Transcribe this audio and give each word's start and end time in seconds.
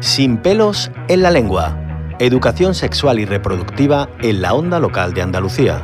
Sin 0.00 0.38
pelos 0.38 0.90
en 1.08 1.20
la 1.20 1.30
lengua. 1.30 1.76
Educación 2.18 2.74
sexual 2.74 3.18
y 3.18 3.26
reproductiva 3.26 4.08
en 4.22 4.40
la 4.40 4.54
onda 4.54 4.80
local 4.80 5.12
de 5.12 5.20
Andalucía. 5.20 5.82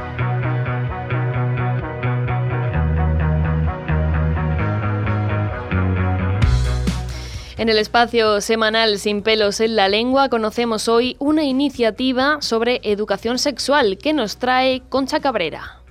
En 7.59 7.69
el 7.69 7.77
espacio 7.77 8.41
semanal 8.41 8.99
Sin 8.99 9.21
pelos 9.21 9.61
en 9.61 9.77
la 9.77 9.91
lengua 9.91 10.31
conocemos 10.31 10.89
hoy 10.89 11.17
una 11.19 11.45
iniciativa 11.45 12.39
sobre 12.41 12.81
educación 12.85 13.39
sexual 13.39 13.99
que 13.99 14.15
nos 14.15 14.39
trae 14.39 14.81
Concha 14.89 15.21
Cabrera. 15.21 15.83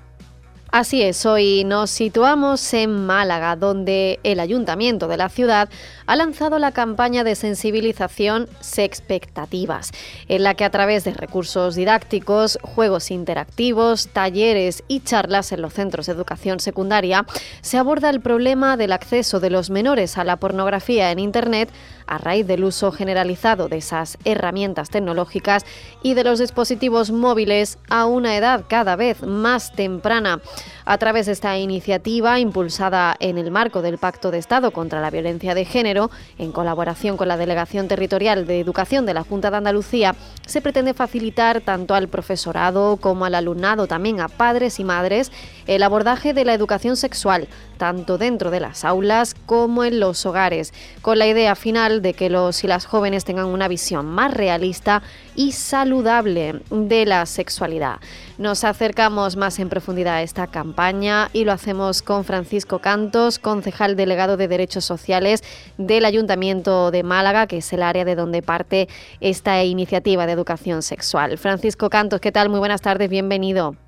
Así 0.77 1.01
es, 1.01 1.25
hoy 1.25 1.63
nos 1.63 1.89
situamos 1.89 2.73
en 2.73 3.05
Málaga, 3.05 3.55
donde 3.55 4.19
el 4.23 4.41
ayuntamiento 4.41 5.07
de 5.07 5.15
la 5.15 5.29
ciudad 5.29 5.69
ha 6.05 6.17
lanzado 6.17 6.59
la 6.59 6.73
campaña 6.73 7.23
de 7.23 7.35
sensibilización 7.35 8.49
Sexpectativas, 8.59 9.91
en 10.27 10.43
la 10.43 10.55
que 10.55 10.65
a 10.65 10.69
través 10.71 11.05
de 11.05 11.13
recursos 11.13 11.75
didácticos, 11.75 12.59
juegos 12.61 13.09
interactivos, 13.09 14.09
talleres 14.09 14.83
y 14.89 14.99
charlas 14.99 15.53
en 15.53 15.61
los 15.61 15.73
centros 15.73 16.07
de 16.07 16.11
educación 16.11 16.59
secundaria, 16.59 17.25
se 17.61 17.77
aborda 17.77 18.09
el 18.09 18.19
problema 18.19 18.75
del 18.75 18.91
acceso 18.91 19.39
de 19.39 19.51
los 19.51 19.69
menores 19.69 20.17
a 20.17 20.25
la 20.25 20.35
pornografía 20.35 21.09
en 21.09 21.19
Internet 21.19 21.69
a 22.07 22.17
raíz 22.17 22.47
del 22.47 22.63
uso 22.63 22.91
generalizado 22.91 23.67
de 23.67 23.77
esas 23.77 24.17
herramientas 24.25 24.89
tecnológicas 24.89 25.65
y 26.03 26.13
de 26.13 26.23
los 26.23 26.39
dispositivos 26.39 27.11
móviles 27.11 27.77
a 27.89 28.05
una 28.05 28.35
edad 28.37 28.65
cada 28.67 28.95
vez 28.95 29.23
más 29.23 29.73
temprana. 29.73 30.41
A 30.85 30.97
través 30.99 31.25
de 31.25 31.31
esta 31.31 31.57
iniciativa, 31.57 32.39
impulsada 32.39 33.15
en 33.19 33.37
el 33.37 33.49
marco 33.49 33.81
del 33.81 33.97
Pacto 33.97 34.29
de 34.29 34.37
Estado 34.37 34.71
contra 34.71 35.01
la 35.01 35.09
Violencia 35.09 35.55
de 35.55 35.65
Género, 35.65 36.11
en 36.37 36.51
colaboración 36.51 37.17
con 37.17 37.27
la 37.27 37.37
Delegación 37.37 37.87
Territorial 37.87 38.45
de 38.45 38.59
Educación 38.59 39.05
de 39.05 39.15
la 39.15 39.23
Junta 39.23 39.49
de 39.49 39.57
Andalucía, 39.57 40.15
se 40.45 40.61
pretende 40.61 40.93
facilitar 40.93 41.61
tanto 41.61 41.95
al 41.95 42.07
profesorado 42.07 42.97
como 42.97 43.25
al 43.25 43.35
alumnado, 43.35 43.87
también 43.87 44.19
a 44.21 44.27
padres 44.27 44.79
y 44.79 44.83
madres, 44.83 45.31
el 45.65 45.81
abordaje 45.81 46.33
de 46.33 46.45
la 46.45 46.53
educación 46.53 46.97
sexual, 46.97 47.47
tanto 47.75 48.17
dentro 48.17 48.51
de 48.51 48.59
las 48.59 48.85
aulas 48.85 49.35
como 49.45 49.83
en 49.83 49.99
los 49.99 50.25
hogares, 50.25 50.73
con 51.01 51.19
la 51.19 51.27
idea 51.27 51.55
final 51.55 52.01
de 52.01 52.13
que 52.13 52.29
los 52.29 52.63
y 52.63 52.67
las 52.67 52.85
jóvenes 52.85 53.25
tengan 53.25 53.45
una 53.45 53.67
visión 53.67 54.05
más 54.05 54.33
realista 54.33 55.01
y 55.35 55.51
saludable 55.51 56.61
de 56.69 57.05
la 57.05 57.25
sexualidad. 57.25 57.99
Nos 58.37 58.63
acercamos 58.63 59.35
más 59.37 59.59
en 59.59 59.69
profundidad 59.69 60.15
a 60.15 60.21
esta 60.21 60.47
campaña 60.47 61.29
y 61.31 61.45
lo 61.45 61.51
hacemos 61.51 62.01
con 62.01 62.25
Francisco 62.25 62.79
Cantos, 62.79 63.39
concejal 63.39 63.95
delegado 63.95 64.37
de 64.37 64.47
Derechos 64.47 64.85
Sociales 64.85 65.43
del 65.77 66.05
Ayuntamiento 66.05 66.91
de 66.91 67.03
Málaga, 67.03 67.47
que 67.47 67.57
es 67.57 67.73
el 67.73 67.83
área 67.83 68.05
de 68.05 68.15
donde 68.15 68.41
parte 68.41 68.87
esta 69.21 69.63
iniciativa 69.63 70.25
de 70.25 70.33
educación 70.33 70.81
sexual. 70.81 71.37
Francisco 71.37 71.89
Cantos, 71.89 72.19
¿qué 72.19 72.31
tal? 72.31 72.49
Muy 72.49 72.59
buenas 72.59 72.81
tardes, 72.81 73.09
bienvenido. 73.09 73.84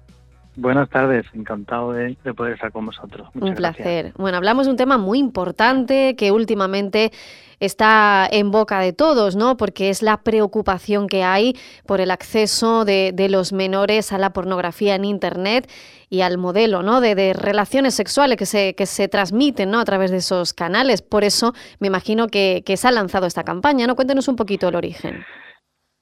Buenas 0.58 0.89
tardes, 0.89 1.23
encantado 1.36 1.94
de, 1.94 2.16
poder 2.36 2.53
estar 2.53 2.72
con 2.72 2.88
vosotros. 2.88 3.30
un 3.36 3.53
placer. 3.53 4.11
Bueno, 4.17 4.38
hablamos 4.38 4.66
de 4.66 4.72
un 4.72 4.77
tema 4.77 4.97
muy 4.97 5.19
importante 5.19 6.16
que 6.16 6.31
últimamente 6.31 7.11
está 7.59 8.27
en 8.31 8.49
boca 8.49 8.80
de 8.80 8.91
todos, 8.91 9.36
¿no? 9.36 9.55
Porque 9.55 9.91
es 9.91 10.02
la 10.02 10.17
preocupación 10.17 11.08
que 11.08 11.23
hay 11.23 11.55
por 11.86 12.02
el 12.02 12.09
acceso 12.09 12.86
de, 12.86 13.14
los 13.30 13.53
menores 13.53 14.11
a 14.11 14.17
la 14.17 14.31
pornografía 14.31 14.95
en 14.95 15.05
Internet 15.05 15.69
y 16.09 16.22
al 16.22 16.39
modelo, 16.39 16.81
¿no? 16.81 17.02
De, 17.02 17.33
relaciones 17.33 17.94
sexuales 17.94 18.36
que 18.36 18.47
se, 18.47 18.73
que 18.73 18.88
se 18.88 19.08
transmiten, 19.08 19.69
¿no? 19.69 19.80
A 19.80 19.86
través 19.86 20.09
de 20.09 20.17
esos 20.17 20.53
canales. 20.53 21.03
Por 21.03 21.23
eso 21.23 21.53
me 21.80 21.86
imagino 21.86 22.30
que, 22.30 22.64
que 22.66 22.77
se 22.77 22.88
ha 22.88 22.92
lanzado 22.92 23.27
esta 23.27 23.44
campaña, 23.44 23.86
¿no? 23.86 23.95
Cuéntenos 23.95 24.27
un 24.27 24.36
poquito 24.36 24.69
el 24.69 24.75
origen. 24.75 25.23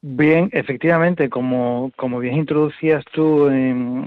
Bien, 0.08 0.50
efectivamente, 0.52 1.32
como, 1.32 1.92
como 1.96 2.20
bien 2.20 2.36
introducías 2.36 3.04
tú 3.12 3.50
eh, 3.50 4.06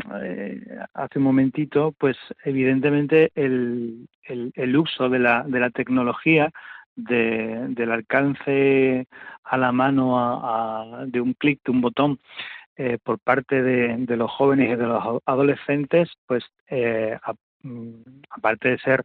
hace 0.95 1.19
un 1.19 1.25
momentito, 1.25 1.93
pues 1.99 2.17
evidentemente 2.45 3.33
el, 3.35 4.09
el, 4.23 4.77
uso 4.77 5.09
de 5.09 5.19
la, 5.19 5.43
de 5.43 5.59
la 5.59 5.71
tecnología, 5.71 6.53
de, 6.95 7.67
del 7.71 7.91
alcance 7.91 9.09
a 9.43 9.57
la 9.57 9.73
mano 9.73 11.05
de 11.09 11.21
un 11.21 11.35
clic, 11.35 11.63
de 11.65 11.73
un 11.73 11.81
botón, 11.81 12.21
eh, 12.77 12.99
por 13.03 13.19
parte 13.19 13.61
de, 13.61 13.97
de, 13.99 14.17
los 14.17 14.31
jóvenes 14.31 14.71
y 14.71 14.77
de 14.77 14.87
los 14.87 15.21
adolescentes, 15.27 16.11
pues 16.29 16.45
eh, 16.69 17.19
mm, 17.63 17.91
aparte 18.31 18.69
de 18.69 18.79
ser 18.79 19.05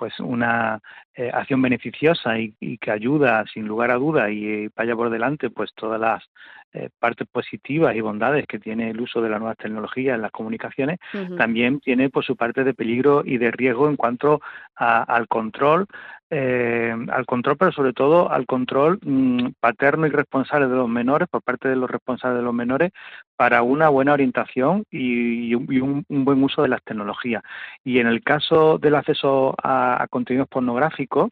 pues 0.00 0.18
una 0.18 0.80
eh, 1.14 1.30
acción 1.30 1.60
beneficiosa 1.60 2.38
y, 2.38 2.78
que 2.78 2.90
ayuda 2.90 3.44
sin 3.52 3.68
lugar 3.68 3.90
a 3.90 3.96
duda 3.96 4.30
y, 4.30 4.68
vaya 4.74 4.96
por 4.96 5.10
delante 5.10 5.50
pues 5.50 5.74
todas 5.74 6.00
las 6.00 6.24
eh, 6.72 6.88
partes 6.98 7.28
positivas 7.28 7.94
y 7.94 8.00
bondades 8.00 8.46
que 8.46 8.58
tiene 8.58 8.88
el 8.88 9.00
uso 9.02 9.20
de 9.20 9.28
las 9.28 9.38
nuevas 9.38 9.58
tecnologías 9.58 10.14
en 10.14 10.22
las 10.22 10.30
comunicaciones, 10.30 10.98
también 11.36 11.80
tiene 11.80 12.08
por 12.08 12.24
su 12.24 12.34
parte 12.34 12.64
de 12.64 12.72
peligro 12.72 13.22
y 13.26 13.36
de 13.36 13.50
riesgo 13.50 13.90
en 13.90 13.96
cuanto 13.96 14.40
al 14.74 15.28
control 15.28 15.86
eh, 16.30 16.94
al 17.10 17.26
control, 17.26 17.56
pero 17.56 17.72
sobre 17.72 17.92
todo 17.92 18.30
al 18.30 18.46
control 18.46 19.00
mm, 19.02 19.48
paterno 19.58 20.06
y 20.06 20.10
responsable 20.10 20.68
de 20.68 20.76
los 20.76 20.88
menores, 20.88 21.28
por 21.28 21.42
parte 21.42 21.68
de 21.68 21.76
los 21.76 21.90
responsables 21.90 22.38
de 22.38 22.44
los 22.44 22.54
menores, 22.54 22.92
para 23.36 23.62
una 23.62 23.88
buena 23.88 24.12
orientación 24.12 24.84
y, 24.90 25.54
un, 25.54 26.04
buen 26.08 26.42
uso 26.42 26.62
de 26.62 26.68
las 26.68 26.82
tecnologías. 26.84 27.42
Y 27.84 27.98
en 27.98 28.06
el 28.06 28.22
caso 28.22 28.78
del 28.78 28.94
acceso 28.94 29.54
a, 29.62 30.06
contenidos 30.10 30.48
pornográficos, 30.48 31.30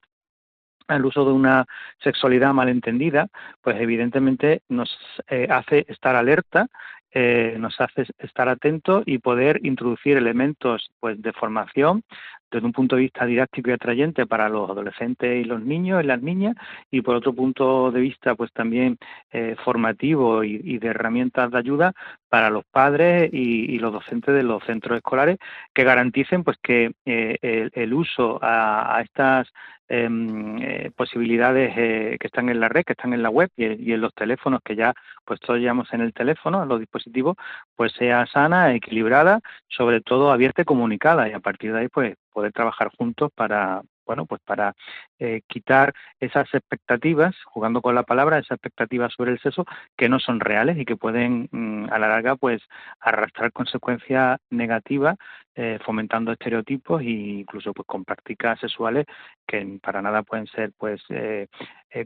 el 0.88 1.04
uso 1.04 1.25
de 1.25 1.32
una 1.32 1.66
sexualidad 2.03 2.53
malentendida, 2.54 3.28
pues 3.60 3.76
evidentemente 3.80 4.62
nos 4.69 4.91
eh, 5.28 5.47
hace 5.50 5.84
estar 5.88 6.16
alerta 6.16 6.66
eh, 7.10 7.56
nos 7.59 7.80
hace 7.80 8.04
estar 8.19 8.50
atentos 8.50 9.03
y 9.06 9.16
poder 9.16 9.65
introducir 9.65 10.19
elementos 10.19 10.91
pues 11.00 11.20
de 11.22 11.32
formación 11.32 12.03
desde 12.50 12.66
un 12.66 12.72
punto 12.72 12.97
de 12.97 13.03
vista 13.03 13.26
didáctico 13.26 13.70
y 13.70 13.72
atrayente 13.72 14.26
para 14.26 14.48
los 14.48 14.70
adolescentes 14.70 15.41
y 15.41 15.44
los 15.44 15.62
niños 15.62 16.03
y 16.03 16.06
las 16.06 16.22
niñas 16.22 16.56
y 16.91 17.03
por 17.03 17.16
otro 17.16 17.32
punto 17.32 17.91
de 17.91 18.00
vista 18.00 18.34
pues 18.34 18.53
también 18.53 18.98
eh, 19.31 19.56
formativo 19.64 20.44
y, 20.44 20.78
de 20.78 20.88
herramientas 20.88 21.50
de 21.50 21.59
ayuda 21.59 21.92
para 22.28 22.50
los 22.50 22.64
padres 22.64 23.31
y, 23.32 23.78
los 23.78 23.92
docentes 23.92 24.34
de 24.34 24.42
los 24.42 24.64
centros 24.64 24.97
escolares 24.97 25.38
que 25.72 25.84
garanticen 25.84 26.42
pues 26.42 26.56
que 26.62 26.92
eh, 27.04 27.70
el, 27.72 27.94
uso 27.94 28.38
a 28.42 29.00
estas 29.04 29.48
Em, 29.91 30.59
eh, 30.60 30.91
posibilidades 30.94 31.75
que 31.75 32.26
están 32.26 32.50
en 32.50 32.60
la 32.60 32.69
red, 32.69 32.84
que 32.84 32.92
están 32.92 33.15
en 33.15 33.22
la 33.22 33.30
web 33.30 33.48
y, 33.56 33.92
en 33.92 34.00
los 34.03 34.12
teléfonos 34.15 34.60
que 34.62 34.76
ya 34.76 34.92
pues 35.25 35.41
todos 35.41 35.59
llevamos 35.60 35.91
en 35.94 36.03
el 36.03 36.12
teléfono, 36.12 36.62
en 36.62 36.69
los 36.69 36.78
dispositivos, 36.78 37.36
pues 37.75 37.92
sea 37.92 38.26
sana, 38.26 38.75
equilibrada, 38.75 39.41
sobre 39.66 40.03
todo 40.03 40.30
abierta 40.30 40.60
y 40.62 40.65
comunicada. 40.66 41.26
Y 41.28 41.32
a 41.32 41.41
partir 41.41 41.72
de 41.72 41.80
ahí 41.80 41.88
pues 41.88 42.16
poder 42.38 42.53
trabajar 42.53 42.88
juntos 42.97 43.32
para, 43.34 43.82
bueno, 44.06 44.25
pues 44.25 44.41
para 44.44 44.72
eh, 45.19 45.41
quitar 45.49 45.93
esas 46.21 46.47
expectativas, 46.54 47.34
jugando 47.47 47.82
con 47.82 47.97
la 47.97 48.04
palabra, 48.04 48.38
esas 48.38 48.59
expectativas 48.59 49.12
sobre 49.12 49.32
el 49.32 49.41
sexo 49.41 49.65
que 49.97 50.09
no 50.09 50.21
son 50.21 50.38
reales 50.38 50.78
y 50.78 50.84
que 50.84 50.94
pueden 50.94 51.48
mm, 51.50 51.88
a 51.91 51.98
la 51.98 52.06
larga 52.06 52.37
pues 52.37 52.62
arrastrar 53.00 53.50
consecuencias 53.50 54.38
negativas, 54.50 55.16
eh, 55.56 55.81
fomentando 55.84 56.31
estereotipos 56.31 57.03
e 57.03 57.41
incluso 57.43 57.72
pues 57.72 57.88
con 57.88 58.04
prácticas 58.04 58.60
sexuales 58.60 59.04
que 59.44 59.81
para 59.82 60.00
nada 60.00 60.22
pueden 60.22 60.47
ser 60.47 60.71
pues 60.78 61.03
eh, 61.09 61.48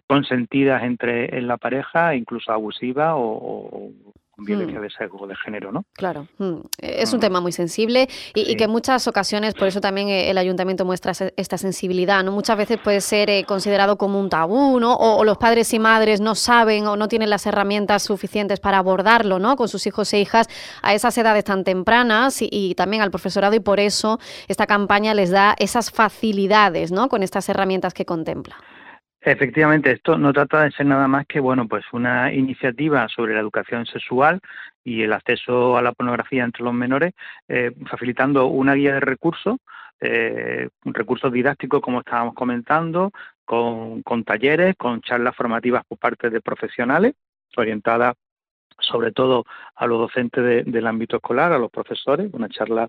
consentidas 0.07 0.83
entre 0.83 1.37
en 1.37 1.47
la 1.47 1.59
pareja, 1.59 2.15
incluso 2.15 2.53
abusivas 2.53 3.13
o 3.17 3.93
violencia 4.39 4.79
mm. 4.79 4.83
de 4.83 4.91
sexo 4.91 5.27
de 5.27 5.37
género, 5.37 5.73
¿no? 5.73 5.85
Claro, 5.93 6.27
mm. 6.39 6.61
es 6.79 7.13
un 7.13 7.21
tema 7.21 7.41
muy 7.41 7.53
sensible 7.53 8.09
y, 8.35 8.57
que 8.57 8.65
en 8.65 8.71
muchas 8.71 9.07
ocasiones, 9.07 9.55
por 9.55 9.69
eso 9.69 9.81
también 9.81 10.09
eh, 10.09 10.31
el 10.31 10.39
ayuntamiento 10.39 10.85
muestra 10.85 11.13
esta 11.37 11.59
sensibilidad, 11.59 12.25
¿no? 12.25 12.33
Muchas 12.33 12.57
veces 12.57 12.79
puede 12.83 13.01
ser 13.01 13.31
eh, 13.31 13.45
considerado 13.45 13.99
como 13.99 14.19
un 14.19 14.29
tabú, 14.29 14.81
¿no? 14.81 14.95
O, 14.95 15.25
los 15.25 15.39
padres 15.39 15.73
y 15.75 15.79
madres 15.79 16.21
no 16.21 16.35
saben 16.35 16.87
o 16.87 16.97
no 16.97 17.09
tienen 17.09 17.31
las 17.31 17.47
herramientas 17.47 18.03
suficientes 18.03 18.61
para 18.61 18.79
abordarlo, 18.79 19.39
¿no? 19.39 19.57
Con 19.57 19.69
sus 19.69 19.87
hijos 19.87 20.13
e 20.13 20.21
hijas 20.21 20.49
a 20.83 20.95
esas 20.95 21.17
edades 21.19 21.45
tan 21.45 21.65
tempranas 21.65 22.39
y, 22.41 22.75
también 22.75 23.03
al 23.03 23.11
profesorado 23.11 23.55
y 23.55 23.61
por 23.61 23.81
eso 23.81 24.19
esta 24.49 24.67
campaña 24.67 25.15
les 25.15 25.31
da 25.31 25.55
esas 25.59 25.91
facilidades, 25.91 26.91
¿no? 26.91 27.09
Con 27.09 27.23
estas 27.23 27.49
herramientas 27.49 27.95
que 27.95 28.05
contempla. 28.05 28.57
Efectivamente, 29.25 29.93
esto 29.93 30.19
no 30.19 30.33
trata 30.33 30.65
de 30.65 30.73
ser 30.73 30.87
nada 30.87 31.07
más 31.07 31.27
que 31.27 31.39
bueno, 31.39 31.69
pues 31.69 31.85
una 31.93 32.33
iniciativa 32.33 33.07
sobre 33.09 33.35
la 33.35 33.41
educación 33.41 33.87
sexual 33.87 34.41
y 34.83 35.03
el 35.03 35.13
acceso 35.13 35.77
a 35.77 35.83
la 35.83 35.93
pornografía 35.93 36.43
entre 36.43 36.65
los 36.65 36.75
menores, 36.75 37.13
eh, 37.47 37.71
facilitando 37.89 38.47
una 38.47 38.75
guía 38.75 38.95
de 38.95 39.01
recursos, 39.01 39.59
eh, 40.01 40.69
recursos 40.85 41.33
didácticos 41.33 41.81
como 41.81 42.01
estábamos 42.01 42.35
comentando, 42.35 43.13
con, 43.45 44.03
talleres, 44.25 44.75
con 44.77 45.01
charlas 45.03 45.37
formativas 45.37 45.85
por 45.85 45.99
parte 45.99 46.29
de 46.29 46.41
profesionales 46.41 47.15
orientadas 47.57 48.15
sobre 48.81 49.13
todo 49.13 49.45
a 49.77 49.87
los 49.87 50.01
docentes 50.01 50.67
del 50.67 50.87
ámbito 50.87 51.17
escolar, 51.17 51.53
a 51.53 51.59
los 51.59 51.71
profesores, 51.71 52.29
una 52.33 52.49
charla 52.49 52.89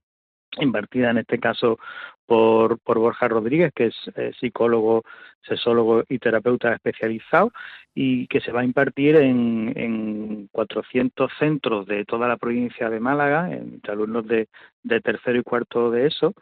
impartida 0.59 1.11
en 1.11 1.19
este 1.19 1.39
caso 1.39 1.79
por, 2.25 2.79
por 2.79 2.99
Borja 2.99 3.27
Rodríguez, 3.27 3.71
que 3.75 3.87
es 3.87 3.95
psicólogo, 4.39 5.03
sexólogo 5.41 6.03
y 6.07 6.19
terapeuta 6.19 6.73
especializado, 6.73 7.51
y 7.93 8.27
que 8.27 8.41
se 8.41 8.51
va 8.51 8.61
a 8.61 8.65
impartir 8.65 9.15
en, 9.17 9.73
en 9.75 10.47
400 10.51 11.31
centros 11.37 11.85
de 11.85 12.05
toda 12.05 12.27
la 12.27 12.37
provincia 12.37 12.89
de 12.89 12.99
Málaga, 12.99 13.51
entre 13.51 13.93
alumnos 13.93 14.27
de, 14.27 14.47
de 14.83 15.01
tercero 15.01 15.37
y 15.39 15.43
cuarto 15.43 15.91
de 15.91 16.07
eso, 16.07 16.33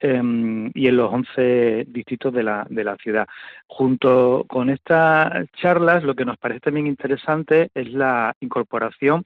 em, 0.00 0.70
y 0.74 0.88
en 0.88 0.96
los 0.96 1.12
11 1.12 1.86
distritos 1.88 2.32
de 2.32 2.42
la, 2.42 2.66
de 2.68 2.84
la 2.84 2.96
ciudad. 2.96 3.26
Junto 3.66 4.44
con 4.48 4.70
estas 4.70 5.48
charlas, 5.52 6.02
lo 6.02 6.14
que 6.14 6.24
nos 6.24 6.38
parece 6.38 6.60
también 6.60 6.86
interesante 6.86 7.70
es 7.74 7.92
la 7.92 8.34
incorporación 8.40 9.24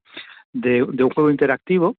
de, 0.52 0.84
de 0.88 1.04
un 1.04 1.10
juego 1.10 1.30
interactivo 1.30 1.96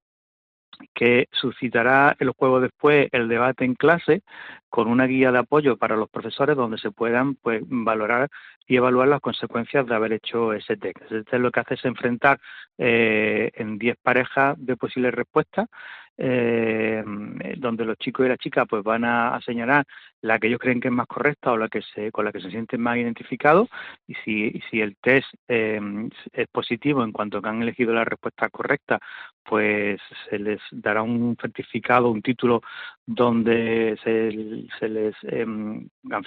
que 0.94 1.28
suscitará 1.32 2.16
el 2.18 2.30
juego 2.30 2.60
después 2.60 3.08
el 3.12 3.28
debate 3.28 3.64
en 3.64 3.74
clase 3.74 4.22
con 4.68 4.88
una 4.88 5.06
guía 5.06 5.32
de 5.32 5.38
apoyo 5.38 5.76
para 5.76 5.96
los 5.96 6.08
profesores 6.08 6.56
donde 6.56 6.78
se 6.78 6.90
puedan 6.90 7.34
pues 7.34 7.62
valorar 7.66 8.30
y 8.66 8.76
evaluar 8.76 9.08
las 9.08 9.20
consecuencias 9.20 9.86
de 9.86 9.94
haber 9.94 10.12
hecho 10.12 10.52
ese 10.52 10.76
test. 10.76 11.00
Ese 11.02 11.24
test 11.24 11.42
lo 11.42 11.50
que 11.50 11.60
hace 11.60 11.74
es 11.74 11.84
enfrentar 11.84 12.40
eh, 12.78 13.50
en 13.54 13.78
10 13.78 13.96
parejas 14.02 14.56
de 14.58 14.76
posibles 14.76 15.14
respuestas 15.14 15.68
eh, 16.18 17.02
donde 17.56 17.84
los 17.84 17.96
chicos 17.96 18.26
y 18.26 18.28
las 18.28 18.38
chicas 18.38 18.66
pues 18.68 18.82
van 18.84 19.04
a, 19.04 19.40
señalar 19.44 19.86
la 20.20 20.38
que 20.38 20.46
ellos 20.46 20.60
creen 20.60 20.78
que 20.78 20.88
es 20.88 20.94
más 20.94 21.06
correcta 21.06 21.52
o 21.52 21.56
la 21.56 21.68
que 21.68 21.80
se 21.82 22.12
con 22.12 22.24
la 22.24 22.32
que 22.32 22.40
se 22.40 22.50
sienten 22.50 22.80
más 22.80 22.98
identificados 22.98 23.68
y 24.06 24.14
si, 24.70 24.80
el 24.80 24.96
test 24.98 25.26
eh, 25.48 25.80
es 26.32 26.48
positivo 26.48 27.02
en 27.02 27.12
cuanto 27.12 27.40
que 27.40 27.48
han 27.48 27.62
elegido 27.62 27.94
la 27.94 28.04
respuesta 28.04 28.50
correcta 28.50 29.00
pues 29.42 30.00
se 30.28 30.38
les 30.38 30.60
dará 30.70 31.02
un 31.02 31.36
certificado 31.40 32.10
un 32.10 32.22
título 32.22 32.60
donde 33.06 33.98
se, 34.04 34.68
se 34.78 34.88
les 34.88 35.16
eh, 35.22 35.46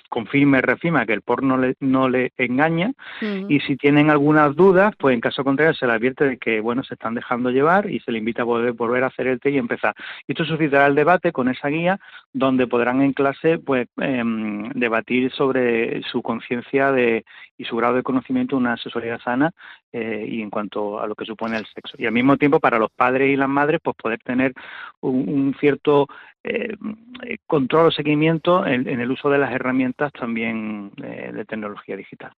confirme 0.10 0.62
refirma 0.62 1.06
que 1.06 1.14
el 1.14 1.22
porno 1.22 1.58
le, 1.58 1.76
no 1.80 2.10
le 2.10 2.25
engaña 2.38 2.92
y 3.22 3.60
si 3.62 3.78
tienen 3.78 4.10
algunas 4.10 4.56
dudas 4.56 4.94
pues 4.98 5.14
en 5.14 5.22
caso 5.22 5.44
contrario 5.44 5.74
se 5.74 5.86
les 5.86 5.96
advierte 5.96 6.26
de 6.26 6.38
que 6.38 6.60
bueno 6.60 6.84
se 6.84 6.96
están 6.96 7.16
dejando 7.16 7.50
llevar 7.50 7.90
y 7.90 8.00
se 8.00 8.12
le 8.12 8.20
invita 8.20 8.42
a 8.42 8.46
volver, 8.46 8.74
volver 8.74 9.04
a 9.04 9.08
hacer 9.08 9.28
el 9.28 9.40
test 9.40 9.56
y 9.56 9.58
empezar. 9.58 9.96
Y 10.28 10.34
esto 10.34 10.46
suscitará 10.46 10.88
el 10.88 10.96
debate 10.96 11.32
con 11.32 11.50
esa 11.50 11.68
guía 11.68 12.00
donde 12.34 12.68
podrán 12.68 13.02
en 13.02 13.14
clase 13.14 13.58
pues 13.58 13.88
em, 13.98 14.70
debatir 14.70 15.32
sobre 15.32 16.02
su 16.04 16.22
conciencia 16.22 16.92
de 16.92 17.26
y 17.58 17.66
su 17.66 17.76
grado 17.76 17.96
de 17.96 18.04
conocimiento 18.04 18.56
de 18.56 18.62
una 18.62 18.78
sexualidad 18.78 19.22
sana 19.22 19.52
eh, 19.98 20.26
y 20.28 20.42
en 20.42 20.50
cuanto 20.50 21.00
a 21.00 21.08
lo 21.08 21.16
que 21.16 21.24
supone 21.24 21.58
el 21.58 21.66
sexo. 21.68 21.96
Y 21.98 22.06
al 22.06 22.12
mismo 22.12 22.36
tiempo 22.36 22.60
para 22.60 22.78
los 22.78 22.92
padres 22.92 23.30
y 23.30 23.38
las 23.38 23.48
madres 23.48 23.80
pues 23.82 23.96
poder 23.96 24.20
tener 24.20 24.54
un 25.00 25.56
cierto 25.58 26.08
eh, 26.48 26.78
control 27.48 27.88
o 27.88 27.92
seguimiento 27.92 28.68
en, 28.68 28.88
el 28.88 29.10
uso 29.10 29.32
de 29.32 29.40
las 29.40 29.52
herramientas 29.52 30.12
también 30.14 30.92
eh, 31.04 31.32
de 31.34 31.44
tecnología 31.44 31.96
digital. 31.96 32.32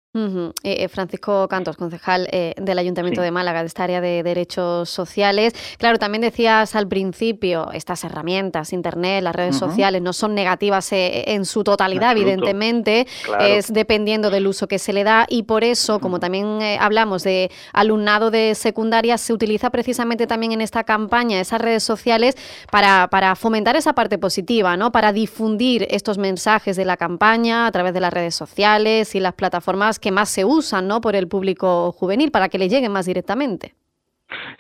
Eh, 0.63 0.89
Francisco 0.89 1.49
Cantos, 1.49 1.77
concejal 1.77 2.29
del 2.57 2.79
Ayuntamiento 2.79 3.21
de 3.21 3.33
Málaga, 3.33 3.63
de 3.63 3.67
esta 3.67 3.85
área 3.85 4.01
de 4.01 4.23
derechos 4.23 4.89
sociales. 4.91 5.55
Claro, 5.79 5.99
también 5.99 6.23
decías 6.23 6.77
al 6.77 6.87
principio, 6.87 7.73
estas 7.73 8.05
herramientas, 8.05 8.73
Internet, 8.73 9.25
las 9.25 9.35
redes 9.35 9.57
sociales, 9.57 10.01
no 10.01 10.13
son 10.13 10.35
negativas 10.35 10.89
en 10.93 11.45
su 11.45 11.65
totalidad, 11.65 12.13
evidentemente, 12.13 13.07
es 13.41 13.73
dependiendo 13.73 14.31
del 14.31 14.47
uso 14.47 14.69
que 14.69 14.79
se 14.79 14.93
le 14.93 15.03
da 15.03 15.27
y 15.29 15.43
por 15.43 15.65
eso, 15.65 15.99
como 15.99 16.21
también 16.21 16.61
hablamos 16.81 17.25
de 17.25 17.46
alumnado 17.73 18.31
de 18.31 18.55
secundaria, 18.55 19.19
se 19.19 19.33
utiliza 19.33 19.71
precisamente 19.71 20.27
también 20.27 20.53
en 20.53 20.61
esta 20.61 20.85
campaña 20.85 21.41
esas 21.41 21.61
redes 21.61 21.83
sociales 21.83 22.37
para, 22.71 23.09
para 23.09 23.37
fomentar 23.37 23.77
esa 23.77 23.93
parte 23.93 24.19
positiva, 24.19 24.77
¿no? 24.77 24.93
Para 24.93 25.13
difundir 25.13 25.87
estos 25.91 26.19
mensajes 26.19 26.77
de 26.77 26.85
la 26.85 26.97
campaña 26.97 27.67
a 27.67 27.73
través 27.73 27.95
de 27.95 28.01
las 28.01 28.13
redes 28.13 28.35
sociales 28.35 29.15
y 29.15 29.21
las 29.21 29.35
plataformas 29.35 29.99
que 29.99 30.11
más 30.11 30.29
se 30.29 30.45
usan, 30.45 30.89
¿no? 30.89 31.01
Por 31.01 31.17
el 31.17 31.29
público 31.29 31.93
juvenil, 31.93 32.31
para 32.31 32.49
que 32.49 32.59
le 32.59 32.69
lleguen 32.69 32.93
más 32.93 33.07
directamente. 33.07 33.75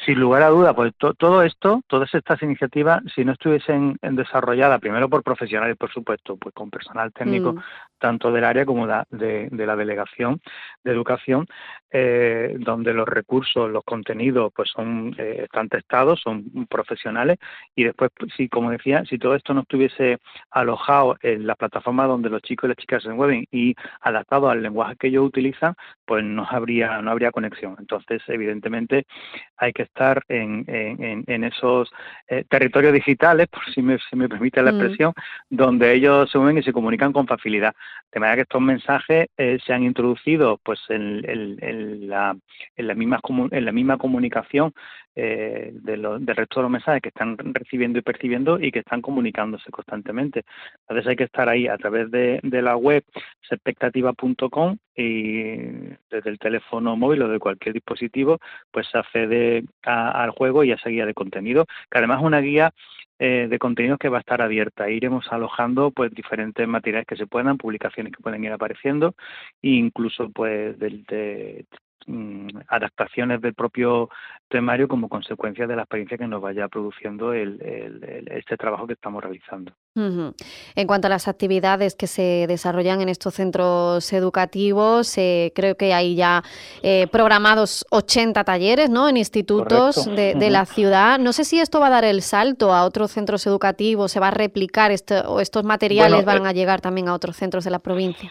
Sin 0.06 0.20
lugar 0.20 0.44
a 0.44 0.50
duda, 0.50 0.72
pues 0.72 0.92
todo 0.96 1.42
esto, 1.42 1.82
todas 1.88 2.14
estas 2.14 2.40
iniciativas, 2.40 3.02
si 3.12 3.24
no 3.24 3.32
estuviesen 3.32 3.98
desarrolladas, 4.00 4.78
primero 4.78 5.08
por 5.08 5.24
profesionales, 5.24 5.76
por 5.76 5.92
supuesto, 5.92 6.36
pues 6.36 6.54
con 6.54 6.70
personal 6.70 7.12
técnico, 7.12 7.54
mm. 7.54 7.62
tanto 7.98 8.30
del 8.30 8.44
área 8.44 8.64
como 8.64 8.86
de, 8.86 9.48
de, 9.50 9.66
la 9.66 9.74
delegación 9.74 10.40
de 10.84 10.92
educación, 10.92 11.48
eh, 11.90 12.54
donde 12.60 12.94
los 12.94 13.08
recursos, 13.08 13.68
los 13.68 13.82
contenidos, 13.82 14.52
pues 14.54 14.70
son 14.70 15.12
eh, 15.18 15.40
están 15.42 15.68
testados, 15.68 16.20
son 16.20 16.44
profesionales, 16.68 17.38
y 17.74 17.82
después, 17.82 18.12
pues, 18.16 18.32
sí, 18.36 18.48
como 18.48 18.70
decía, 18.70 19.04
si 19.06 19.18
todo 19.18 19.34
esto 19.34 19.54
no 19.54 19.62
estuviese 19.62 20.18
alojado 20.52 21.16
en 21.20 21.48
la 21.48 21.56
plataforma 21.56 22.06
donde 22.06 22.30
los 22.30 22.42
chicos 22.42 22.68
y 22.68 22.68
las 22.68 22.76
chicas 22.76 23.02
se 23.02 23.08
mueven 23.08 23.44
y 23.50 23.74
adaptado 24.02 24.50
al 24.50 24.62
lenguaje 24.62 24.94
que 25.00 25.08
ellos 25.08 25.26
utilizan, 25.26 25.74
pues 26.04 26.22
no 26.22 26.46
habría, 26.48 27.02
no 27.02 27.10
habría 27.10 27.32
conexión. 27.32 27.74
Entonces, 27.80 28.22
evidentemente, 28.28 29.04
hay 29.56 29.72
que 29.72 29.82
estar 29.96 30.22
en, 30.28 30.64
en, 30.68 31.44
esos 31.44 31.90
eh, 32.28 32.44
territorios 32.48 32.92
digitales, 32.92 33.48
por 33.52 33.64
si 33.72 33.80
me, 33.80 33.98
se 34.10 34.16
me 34.16 34.28
permite 34.28 34.62
la 34.62 34.72
mm. 34.72 34.74
expresión, 34.74 35.12
donde 35.48 35.94
ellos 35.94 36.30
se 36.30 36.38
mueven 36.38 36.58
y 36.58 36.62
se 36.62 36.72
comunican 36.72 37.12
con 37.12 37.26
facilidad. 37.26 37.74
De 38.12 38.20
manera 38.20 38.36
que 38.36 38.42
estos 38.42 38.60
mensajes 38.60 39.28
eh, 39.36 39.58
se 39.64 39.72
han 39.72 39.82
introducido 39.82 40.60
pues 40.62 40.80
en, 40.88 41.22
la, 42.08 42.36
en, 42.76 42.86
la, 42.86 42.94
misma, 42.94 43.20
en 43.50 43.64
la 43.64 43.72
misma 43.72 43.96
comunicación 43.96 44.72
eh, 45.14 45.70
de 45.72 45.96
del 45.96 46.36
resto 46.36 46.60
de 46.60 46.62
los 46.62 46.70
mensajes 46.70 47.00
que 47.00 47.08
están 47.08 47.38
recibiendo 47.38 47.98
y 47.98 48.02
percibiendo 48.02 48.60
y 48.60 48.70
que 48.70 48.80
están 48.80 49.00
comunicándose 49.00 49.70
constantemente. 49.70 50.44
Entonces 50.80 51.06
hay 51.08 51.16
que 51.16 51.24
estar 51.24 51.48
ahí 51.48 51.68
a 51.68 51.78
través 51.78 52.10
de, 52.10 52.38
de 52.42 52.62
la 52.62 52.76
web 52.76 53.02
expectativa.com 53.50 54.76
y 54.96 55.56
desde 56.10 56.30
el 56.30 56.38
teléfono 56.38 56.96
móvil 56.96 57.22
o 57.22 57.28
de 57.28 57.38
cualquier 57.38 57.74
dispositivo 57.74 58.38
pues 58.70 58.86
se 58.88 58.98
accede 58.98 59.64
al 59.82 60.30
juego 60.30 60.64
y 60.64 60.72
a 60.72 60.76
esa 60.76 60.88
guía 60.90 61.06
de 61.06 61.14
contenido, 61.14 61.66
que 61.90 61.98
además 61.98 62.20
es 62.20 62.24
una 62.24 62.40
guía 62.40 62.72
eh, 63.18 63.46
de 63.48 63.58
contenidos 63.58 63.98
que 63.98 64.08
va 64.08 64.18
a 64.18 64.20
estar 64.20 64.42
abierta. 64.42 64.90
Iremos 64.90 65.26
alojando 65.30 65.90
pues 65.90 66.12
diferentes 66.12 66.66
materiales 66.68 67.06
que 67.06 67.16
se 67.16 67.26
puedan, 67.26 67.56
publicaciones 67.56 68.12
que 68.12 68.22
pueden 68.22 68.44
ir 68.44 68.52
apareciendo 68.52 69.14
e 69.62 69.70
incluso 69.70 70.30
pues 70.30 70.78
de, 70.78 71.66
Mm, 71.74 71.85
adaptaciones 72.68 73.40
del 73.40 73.54
propio 73.54 74.08
temario 74.48 74.86
como 74.86 75.08
consecuencia 75.08 75.66
de 75.66 75.74
la 75.74 75.82
experiencia 75.82 76.16
que 76.16 76.28
nos 76.28 76.40
vaya 76.40 76.68
produciendo 76.68 77.32
el, 77.32 77.60
este 78.30 78.56
trabajo 78.56 78.86
que 78.86 78.92
estamos 78.92 79.22
realizando. 79.22 79.72
En 79.94 80.86
cuanto 80.86 81.06
a 81.06 81.10
las 81.10 81.26
actividades 81.26 81.94
que 81.94 82.06
se 82.06 82.44
desarrollan 82.46 83.00
en 83.00 83.08
estos 83.08 83.34
centros 83.34 84.12
educativos, 84.12 85.16
eh, 85.16 85.52
creo 85.54 85.76
que 85.76 85.94
hay 85.94 86.14
ya 86.14 86.44
eh, 86.82 87.06
programados 87.10 87.86
80 87.90 88.44
talleres 88.44 88.90
¿no? 88.90 89.08
en 89.08 89.16
institutos 89.16 90.04
de, 90.04 90.50
la 90.50 90.66
ciudad. 90.66 91.18
No 91.18 91.32
sé 91.32 91.44
si 91.44 91.58
esto 91.60 91.80
va 91.80 91.86
a 91.86 91.90
dar 91.90 92.04
el 92.04 92.22
salto 92.22 92.74
a 92.74 92.84
otros 92.84 93.10
centros 93.10 93.46
educativos, 93.46 94.12
se 94.12 94.20
va 94.20 94.28
a 94.28 94.32
replicar 94.32 94.90
esto, 94.90 95.14
o 95.32 95.40
estos 95.40 95.64
materiales 95.64 96.24
van 96.24 96.44
eh, 96.44 96.48
a 96.48 96.52
llegar 96.52 96.80
también 96.80 97.08
a 97.08 97.14
otros 97.14 97.36
centros 97.36 97.64
de 97.64 97.70
la 97.70 97.78
provincia. 97.78 98.30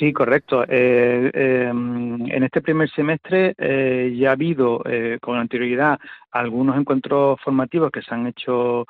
Sí, 0.00 0.14
correcto. 0.14 0.64
Eh, 0.66 1.30
em, 1.34 2.22
en 2.32 2.42
este 2.42 2.62
primer 2.62 2.88
semestre 2.88 3.54
eh, 3.58 4.16
ya 4.18 4.30
ha 4.30 4.32
habido 4.32 4.82
eh, 4.86 5.18
con 5.20 5.36
anterioridad 5.36 5.98
algunos 6.30 6.78
encuentros 6.78 7.38
formativos 7.42 7.90
que 7.90 8.00
se 8.00 8.14
han 8.14 8.26
hecho 8.26 8.86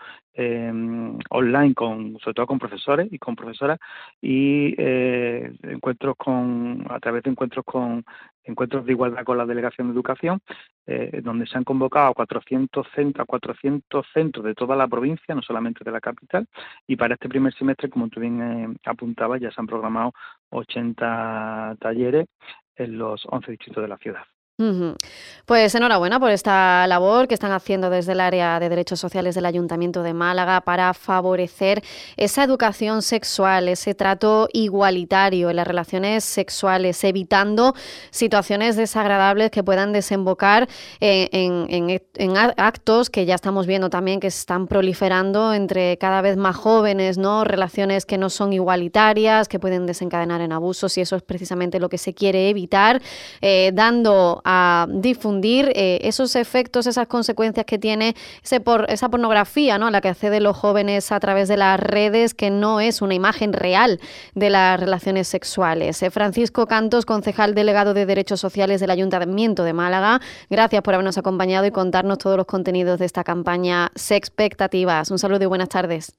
online, 1.30 1.74
con, 1.74 2.16
sobre 2.20 2.34
todo 2.34 2.46
con 2.46 2.58
profesores 2.60 3.12
y 3.12 3.18
con 3.18 3.36
profesoras, 3.36 3.78
y 4.22 4.74
encuentros 4.78 6.16
con 6.16 6.86
a 6.88 6.98
través 6.98 7.24
de 7.24 7.30
encuentros 7.30 7.64
con 7.64 8.04
encuentros 8.50 8.84
de 8.84 8.92
igualdad 8.92 9.24
con 9.24 9.38
la 9.38 9.46
Delegación 9.46 9.88
de 9.88 9.94
Educación, 9.94 10.40
eh, 10.86 11.20
donde 11.22 11.46
se 11.46 11.56
han 11.56 11.64
convocado 11.64 12.08
a 12.08 12.14
400 12.14 12.86
centros, 12.94 13.26
400 13.26 14.06
centros 14.12 14.44
de 14.44 14.54
toda 14.54 14.76
la 14.76 14.88
provincia, 14.88 15.34
no 15.34 15.42
solamente 15.42 15.84
de 15.84 15.90
la 15.90 16.00
capital, 16.00 16.46
y 16.86 16.96
para 16.96 17.14
este 17.14 17.28
primer 17.28 17.54
semestre, 17.54 17.90
como 17.90 18.08
tú 18.08 18.20
bien 18.20 18.40
eh, 18.42 18.76
apuntabas, 18.84 19.40
ya 19.40 19.50
se 19.50 19.60
han 19.60 19.66
programado 19.66 20.12
80 20.50 21.76
talleres 21.80 22.26
en 22.76 22.98
los 22.98 23.24
11 23.26 23.50
distritos 23.52 23.82
de 23.82 23.88
la 23.88 23.98
ciudad. 23.98 24.24
Pues 25.46 25.74
enhorabuena 25.74 26.20
por 26.20 26.30
esta 26.30 26.86
labor 26.86 27.26
que 27.26 27.34
están 27.34 27.50
haciendo 27.50 27.90
desde 27.90 28.12
el 28.12 28.20
área 28.20 28.60
de 28.60 28.68
derechos 28.68 29.00
sociales 29.00 29.34
del 29.34 29.46
Ayuntamiento 29.46 30.02
de 30.02 30.14
Málaga 30.14 30.60
para 30.60 30.94
favorecer 30.94 31.82
esa 32.16 32.44
educación 32.44 33.02
sexual, 33.02 33.68
ese 33.68 33.94
trato 33.94 34.48
igualitario 34.52 35.50
en 35.50 35.56
las 35.56 35.66
relaciones 35.66 36.24
sexuales, 36.24 37.02
evitando 37.04 37.74
situaciones 38.10 38.76
desagradables 38.76 39.50
que 39.50 39.64
puedan 39.64 39.92
desembocar 39.92 40.68
en, 41.00 42.00
actos 42.56 43.10
que 43.10 43.24
ya 43.24 43.34
estamos 43.34 43.66
viendo 43.66 43.90
también 43.90 44.20
que 44.20 44.26
están 44.26 44.66
proliferando 44.66 45.54
entre 45.54 45.96
cada 45.98 46.20
vez 46.20 46.36
más 46.36 46.54
jóvenes, 46.54 47.18
¿no? 47.18 47.44
Relaciones 47.44 48.04
que 48.04 48.18
no 48.18 48.30
son 48.30 48.52
igualitarias, 48.52 49.48
que 49.48 49.58
pueden 49.58 49.86
desencadenar 49.86 50.42
en 50.42 50.52
abusos 50.52 50.96
y 50.98 51.00
eso 51.00 51.16
es 51.16 51.22
precisamente 51.22 51.80
lo 51.80 51.88
que 51.88 51.98
se 51.98 52.14
quiere 52.14 52.50
evitar, 52.50 53.00
eh, 53.40 53.72
dando 53.74 54.42
a 54.44 54.49
difundir 54.88 55.72
eh, 55.74 55.98
esos 56.02 56.36
efectos, 56.36 56.86
esas 56.86 57.06
consecuencias 57.06 57.66
que 57.66 57.78
tiene 57.78 58.14
ese 58.42 58.60
por, 58.60 58.86
esa 58.88 59.08
pornografía 59.08 59.78
¿no? 59.78 59.86
a 59.86 59.90
la 59.90 60.00
que 60.00 60.08
acceden 60.08 60.44
los 60.44 60.56
jóvenes 60.56 61.12
a 61.12 61.20
través 61.20 61.48
de 61.48 61.56
las 61.56 61.78
redes, 61.80 62.34
que 62.34 62.50
no 62.50 62.80
es 62.80 63.02
una 63.02 63.14
imagen 63.14 63.52
real 63.52 64.00
de 64.34 64.50
las 64.50 64.78
relaciones 64.78 65.28
sexuales. 65.28 66.02
Eh, 66.02 66.10
Francisco 66.10 66.66
Cantos, 66.66 67.06
concejal 67.06 67.54
delegado 67.54 67.94
de 67.94 68.06
Derechos 68.06 68.40
Sociales 68.40 68.80
del 68.80 68.90
Ayuntamiento 68.90 69.64
de 69.64 69.72
Málaga, 69.72 70.20
gracias 70.48 70.82
por 70.82 70.94
habernos 70.94 71.18
acompañado 71.18 71.66
y 71.66 71.70
contarnos 71.70 72.18
todos 72.18 72.36
los 72.36 72.46
contenidos 72.46 72.98
de 72.98 73.06
esta 73.06 73.24
campaña 73.24 73.90
Sexpectativas. 73.94 75.10
Un 75.10 75.18
saludo 75.18 75.44
y 75.44 75.46
buenas 75.46 75.68
tardes. 75.68 76.12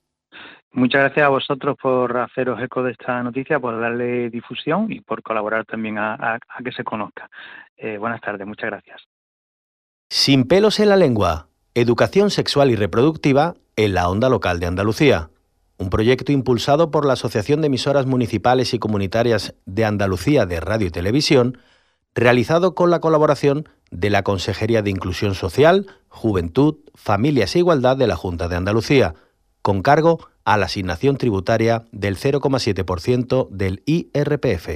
Muchas 0.73 1.01
gracias 1.01 1.25
a 1.25 1.29
vosotros 1.29 1.77
por 1.81 2.17
haceros 2.17 2.61
eco 2.61 2.81
de 2.81 2.91
esta 2.91 3.21
noticia, 3.23 3.59
por 3.59 3.79
darle 3.79 4.29
difusión 4.29 4.87
y 4.89 5.01
por 5.01 5.21
colaborar 5.21 5.65
también 5.65 5.97
a, 5.97 6.39
que 6.63 6.71
se 6.71 6.83
conozca. 6.83 7.29
Eh, 7.75 7.97
buenas 7.97 8.21
tardes, 8.21 8.47
muchas 8.47 8.69
gracias. 8.69 9.01
Sin 10.09 10.45
pelos 10.45 10.79
en 10.79 10.89
la 10.89 10.95
lengua, 10.95 11.47
educación 11.75 12.29
sexual 12.29 12.71
y 12.71 12.75
reproductiva 12.75 13.55
en 13.75 13.93
la 13.93 14.09
onda 14.09 14.29
local 14.29 14.59
de 14.59 14.67
Andalucía. 14.67 15.29
Un 15.77 15.89
proyecto 15.89 16.31
impulsado 16.31 16.89
por 16.89 17.05
la 17.05 17.13
Asociación 17.13 17.59
de 17.59 17.67
Emisoras 17.67 18.05
Municipales 18.05 18.73
y 18.73 18.79
Comunitarias 18.79 19.55
de 19.65 19.83
Andalucía 19.83 20.45
de 20.45 20.59
Radio 20.61 20.87
y 20.87 20.91
Televisión, 20.91 21.57
realizado 22.15 22.75
con 22.75 22.91
la 22.91 22.99
colaboración 22.99 23.67
de 23.89 24.09
la 24.09 24.23
Consejería 24.23 24.81
de 24.81 24.91
Inclusión 24.91 25.35
Social, 25.35 25.87
Juventud, 26.07 26.75
Familias 26.93 27.55
e 27.55 27.59
Igualdad 27.59 27.97
de 27.97 28.07
la 28.07 28.15
Junta 28.15 28.47
de 28.47 28.55
Andalucía, 28.55 29.15
con 29.61 29.81
cargo 29.81 30.30
a 30.43 30.57
la 30.57 30.65
asignación 30.65 31.17
tributaria 31.17 31.85
del 31.91 32.17
0,7% 32.17 33.49
del 33.49 33.83
IRPF. 33.85 34.69